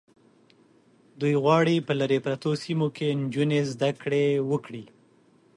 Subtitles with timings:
[1.19, 4.85] دوی غواړي په لرې پرتو سیمو کې نجونې زده کړې وکړي.